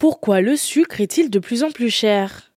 Pourquoi 0.00 0.40
le 0.40 0.56
sucre 0.56 1.02
est-il 1.02 1.28
de 1.28 1.38
plus 1.38 1.62
en 1.62 1.70
plus 1.70 1.90
cher? 1.90 2.54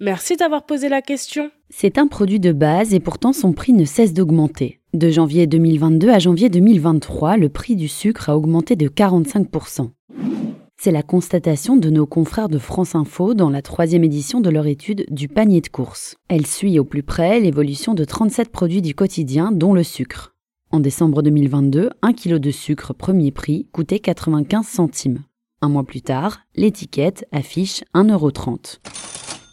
Merci 0.00 0.34
d'avoir 0.36 0.64
posé 0.64 0.88
la 0.88 1.02
question. 1.02 1.50
C'est 1.68 1.98
un 1.98 2.06
produit 2.06 2.40
de 2.40 2.52
base 2.52 2.94
et 2.94 3.00
pourtant 3.00 3.34
son 3.34 3.52
prix 3.52 3.74
ne 3.74 3.84
cesse 3.84 4.14
d'augmenter. 4.14 4.80
De 4.94 5.10
janvier 5.10 5.46
2022 5.46 6.08
à 6.08 6.18
janvier 6.18 6.48
2023, 6.48 7.36
le 7.36 7.50
prix 7.50 7.76
du 7.76 7.86
sucre 7.86 8.30
a 8.30 8.36
augmenté 8.38 8.76
de 8.76 8.88
45%. 8.88 9.90
C'est 10.80 10.90
la 10.90 11.02
constatation 11.02 11.76
de 11.76 11.90
nos 11.90 12.06
confrères 12.06 12.48
de 12.48 12.58
France 12.58 12.94
Info 12.94 13.34
dans 13.34 13.50
la 13.50 13.60
troisième 13.60 14.04
édition 14.04 14.40
de 14.40 14.48
leur 14.48 14.66
étude 14.66 15.04
du 15.10 15.28
panier 15.28 15.60
de 15.60 15.68
course. 15.68 16.16
Elle 16.28 16.46
suit 16.46 16.78
au 16.78 16.84
plus 16.84 17.02
près 17.02 17.40
l'évolution 17.40 17.92
de 17.92 18.04
37 18.06 18.48
produits 18.48 18.80
du 18.80 18.94
quotidien, 18.94 19.52
dont 19.52 19.74
le 19.74 19.82
sucre. 19.82 20.34
En 20.70 20.80
décembre 20.80 21.20
2022, 21.20 21.90
un 22.00 22.12
kilo 22.14 22.38
de 22.38 22.50
sucre 22.50 22.94
premier 22.94 23.32
prix 23.32 23.68
coûtait 23.70 23.98
95 23.98 24.66
centimes. 24.66 25.22
Un 25.64 25.68
mois 25.68 25.84
plus 25.84 26.02
tard, 26.02 26.40
l'étiquette 26.56 27.24
affiche 27.30 27.84
1,30€. 27.94 28.80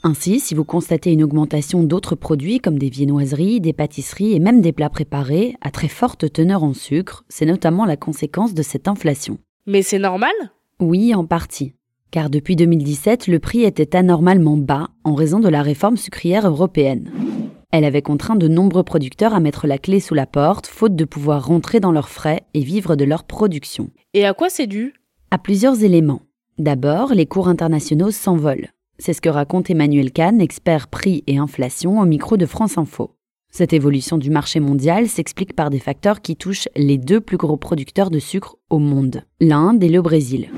Ainsi, 0.02 0.40
si 0.40 0.56
vous 0.56 0.64
constatez 0.64 1.12
une 1.12 1.22
augmentation 1.22 1.84
d'autres 1.84 2.16
produits 2.16 2.58
comme 2.58 2.80
des 2.80 2.90
viennoiseries, 2.90 3.62
des 3.62 3.74
pâtisseries 3.74 4.34
et 4.34 4.40
même 4.40 4.62
des 4.62 4.72
plats 4.72 4.90
préparés 4.90 5.56
à 5.62 5.70
très 5.70 5.88
forte 5.88 6.34
teneur 6.34 6.64
en 6.64 6.74
sucre, 6.74 7.26
c'est 7.30 7.46
notamment 7.46 7.86
la 7.86 7.96
conséquence 7.96 8.56
de 8.56 8.64
cette 8.64 8.88
inflation. 8.88 9.38
Mais 9.68 9.84
c'est 9.84 10.00
normal? 10.00 10.32
Oui, 10.80 11.14
en 11.14 11.26
partie. 11.26 11.76
Car 12.10 12.32
depuis 12.32 12.56
2017, 12.56 13.28
le 13.28 13.38
prix 13.38 13.62
était 13.62 13.96
anormalement 13.96 14.58
bas 14.58 14.88
en 15.04 15.14
raison 15.14 15.40
de 15.40 15.50
la 15.50 15.62
réforme 15.62 15.98
sucrière 15.98 16.48
européenne. 16.48 17.12
Elle 17.72 17.86
avait 17.86 18.02
contraint 18.02 18.36
de 18.36 18.48
nombreux 18.48 18.82
producteurs 18.82 19.36
à 19.36 19.40
mettre 19.40 19.68
la 19.68 19.78
clé 19.78 20.00
sous 20.00 20.16
la 20.16 20.26
porte, 20.26 20.66
faute 20.66 20.96
de 20.96 21.06
pouvoir 21.06 21.46
rentrer 21.46 21.80
dans 21.80 21.92
leurs 21.92 22.10
frais 22.10 22.42
et 22.56 22.62
vivre 22.62 22.96
de 22.96 23.06
leur 23.06 23.26
production. 23.26 23.92
Et 24.16 24.26
à 24.26 24.34
quoi 24.34 24.50
c'est 24.50 24.66
dû? 24.66 24.96
À 25.32 25.38
plusieurs 25.38 25.84
éléments. 25.84 26.24
D'abord, 26.58 27.14
les 27.14 27.28
cours 27.28 27.50
internationaux 27.50 28.10
s'envolent. 28.10 28.70
C'est 28.98 29.14
ce 29.14 29.22
que 29.22 29.30
raconte 29.30 29.70
Emmanuel 29.70 30.12
Kahn, 30.12 30.42
expert 30.42 30.88
prix 30.88 31.24
et 31.28 31.38
inflation, 31.38 32.02
au 32.02 32.06
micro 32.06 32.36
de 32.36 32.48
France 32.48 32.80
Info. 32.80 33.12
Cette 33.52 33.72
évolution 33.72 34.18
du 34.18 34.32
marché 34.32 34.60
mondial 34.60 35.08
s'explique 35.08 35.56
par 35.56 35.70
des 35.70 35.78
facteurs 35.78 36.22
qui 36.22 36.36
touchent 36.36 36.68
les 36.76 36.98
deux 36.98 37.22
plus 37.22 37.38
gros 37.38 37.58
producteurs 37.58 38.10
de 38.10 38.18
sucre 38.18 38.58
au 38.72 38.80
monde, 38.80 39.22
l'Inde 39.40 39.84
et 39.84 39.90
le 39.90 40.02
Brésil. 40.02 40.50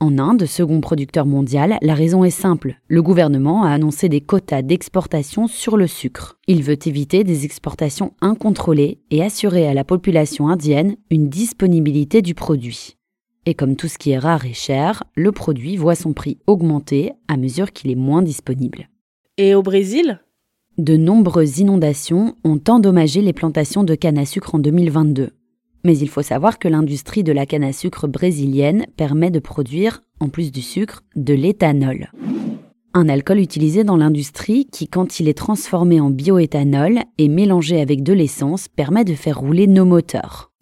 En 0.00 0.18
Inde, 0.18 0.46
second 0.46 0.80
producteur 0.80 1.26
mondial, 1.26 1.76
la 1.82 1.94
raison 1.94 2.24
est 2.24 2.30
simple. 2.30 2.76
Le 2.88 3.02
gouvernement 3.02 3.64
a 3.64 3.72
annoncé 3.72 4.08
des 4.08 4.22
quotas 4.22 4.62
d'exportation 4.62 5.48
sur 5.48 5.76
le 5.76 5.86
sucre. 5.86 6.38
Il 6.48 6.62
veut 6.62 6.78
éviter 6.86 7.24
des 7.24 7.44
exportations 7.44 8.14
incontrôlées 8.22 9.00
et 9.10 9.22
assurer 9.22 9.66
à 9.66 9.74
la 9.74 9.84
population 9.84 10.48
indienne 10.48 10.96
une 11.10 11.28
disponibilité 11.28 12.22
du 12.22 12.34
produit. 12.34 12.96
Et 13.46 13.54
comme 13.54 13.76
tout 13.76 13.88
ce 13.88 13.98
qui 13.98 14.10
est 14.10 14.18
rare 14.18 14.46
et 14.46 14.54
cher, 14.54 15.04
le 15.14 15.30
produit 15.30 15.76
voit 15.76 15.94
son 15.94 16.12
prix 16.12 16.38
augmenter 16.46 17.12
à 17.28 17.36
mesure 17.36 17.72
qu'il 17.72 17.90
est 17.90 17.96
moins 17.96 18.22
disponible. 18.22 18.88
Et 19.36 19.54
au 19.54 19.62
Brésil? 19.62 20.20
De 20.78 20.96
nombreuses 20.96 21.58
inondations 21.58 22.36
ont 22.42 22.60
endommagé 22.68 23.20
les 23.20 23.32
plantations 23.32 23.84
de 23.84 23.94
canne 23.94 24.18
à 24.18 24.24
sucre 24.24 24.54
en 24.54 24.58
2022. 24.58 25.30
Mais 25.84 25.98
il 25.98 26.08
faut 26.08 26.22
savoir 26.22 26.58
que 26.58 26.68
l'industrie 26.68 27.22
de 27.22 27.32
la 27.32 27.44
canne 27.44 27.64
à 27.64 27.72
sucre 27.72 28.08
brésilienne 28.08 28.86
permet 28.96 29.30
de 29.30 29.38
produire, 29.38 30.00
en 30.18 30.28
plus 30.30 30.50
du 30.50 30.62
sucre, 30.62 31.02
de 31.14 31.34
l'éthanol. 31.34 32.10
Un 32.94 33.08
alcool 33.08 33.40
utilisé 33.40 33.84
dans 33.84 33.96
l'industrie 33.96 34.66
qui, 34.66 34.88
quand 34.88 35.20
il 35.20 35.28
est 35.28 35.36
transformé 35.36 36.00
en 36.00 36.10
bioéthanol 36.10 37.00
et 37.18 37.28
mélangé 37.28 37.80
avec 37.80 38.02
de 38.02 38.12
l'essence, 38.12 38.68
permet 38.68 39.04
de 39.04 39.14
faire 39.14 39.38
rouler 39.38 39.66
nos 39.66 39.84
moteurs. 39.84 40.53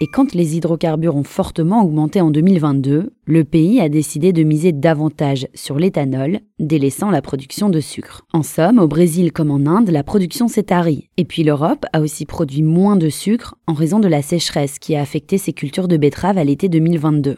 Et 0.00 0.08
quand 0.08 0.34
les 0.34 0.56
hydrocarbures 0.56 1.14
ont 1.14 1.22
fortement 1.22 1.84
augmenté 1.84 2.20
en 2.20 2.30
2022, 2.30 3.12
le 3.26 3.44
pays 3.44 3.80
a 3.80 3.88
décidé 3.88 4.32
de 4.32 4.42
miser 4.42 4.72
davantage 4.72 5.46
sur 5.54 5.78
l'éthanol, 5.78 6.40
délaissant 6.58 7.10
la 7.10 7.22
production 7.22 7.70
de 7.70 7.78
sucre. 7.80 8.26
En 8.32 8.42
somme, 8.42 8.80
au 8.80 8.88
Brésil 8.88 9.32
comme 9.32 9.52
en 9.52 9.66
Inde, 9.66 9.90
la 9.90 10.02
production 10.02 10.48
s'est 10.48 10.64
tarie. 10.64 11.08
Et 11.16 11.24
puis 11.24 11.44
l'Europe 11.44 11.86
a 11.92 12.00
aussi 12.00 12.26
produit 12.26 12.62
moins 12.62 12.96
de 12.96 13.08
sucre 13.08 13.54
en 13.68 13.72
raison 13.72 14.00
de 14.00 14.08
la 14.08 14.20
sécheresse 14.20 14.80
qui 14.80 14.96
a 14.96 15.00
affecté 15.00 15.38
ses 15.38 15.52
cultures 15.52 15.88
de 15.88 15.96
betteraves 15.96 16.38
à 16.38 16.44
l'été 16.44 16.68
2022. 16.68 17.36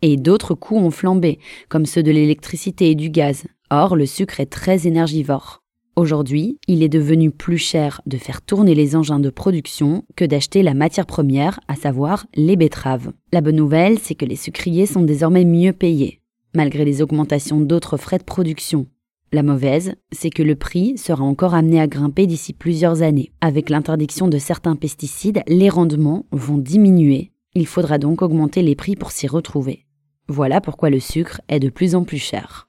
Et 0.00 0.16
d'autres 0.16 0.54
coûts 0.54 0.78
ont 0.78 0.90
flambé, 0.90 1.38
comme 1.68 1.86
ceux 1.86 2.02
de 2.02 2.10
l'électricité 2.10 2.90
et 2.90 2.94
du 2.94 3.10
gaz. 3.10 3.44
Or, 3.70 3.94
le 3.94 4.06
sucre 4.06 4.40
est 4.40 4.46
très 4.46 4.86
énergivore. 4.86 5.63
Aujourd'hui, 5.96 6.58
il 6.66 6.82
est 6.82 6.88
devenu 6.88 7.30
plus 7.30 7.58
cher 7.58 8.00
de 8.06 8.16
faire 8.16 8.42
tourner 8.42 8.74
les 8.74 8.96
engins 8.96 9.20
de 9.20 9.30
production 9.30 10.04
que 10.16 10.24
d'acheter 10.24 10.64
la 10.64 10.74
matière 10.74 11.06
première, 11.06 11.60
à 11.68 11.76
savoir 11.76 12.26
les 12.34 12.56
betteraves. 12.56 13.12
La 13.32 13.40
bonne 13.40 13.54
nouvelle, 13.54 14.00
c'est 14.00 14.16
que 14.16 14.24
les 14.24 14.34
sucriers 14.34 14.86
sont 14.86 15.02
désormais 15.02 15.44
mieux 15.44 15.72
payés, 15.72 16.20
malgré 16.52 16.84
les 16.84 17.00
augmentations 17.00 17.60
d'autres 17.60 17.96
frais 17.96 18.18
de 18.18 18.24
production. 18.24 18.88
La 19.32 19.44
mauvaise, 19.44 19.94
c'est 20.10 20.30
que 20.30 20.42
le 20.42 20.56
prix 20.56 20.98
sera 20.98 21.22
encore 21.22 21.54
amené 21.54 21.80
à 21.80 21.86
grimper 21.86 22.26
d'ici 22.26 22.52
plusieurs 22.52 23.02
années. 23.02 23.30
Avec 23.40 23.70
l'interdiction 23.70 24.26
de 24.26 24.38
certains 24.38 24.74
pesticides, 24.74 25.42
les 25.46 25.68
rendements 25.68 26.26
vont 26.32 26.58
diminuer. 26.58 27.30
Il 27.54 27.68
faudra 27.68 27.98
donc 27.98 28.20
augmenter 28.20 28.62
les 28.62 28.74
prix 28.74 28.96
pour 28.96 29.12
s'y 29.12 29.28
retrouver. 29.28 29.86
Voilà 30.26 30.60
pourquoi 30.60 30.90
le 30.90 30.98
sucre 30.98 31.40
est 31.48 31.60
de 31.60 31.68
plus 31.68 31.94
en 31.94 32.02
plus 32.02 32.18
cher. 32.18 32.68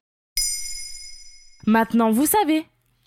Maintenant, 1.65 2.11
vous 2.11 2.27
savez 2.27 2.65